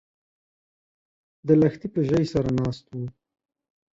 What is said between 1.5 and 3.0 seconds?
لښتي په ژۍ سره ناست و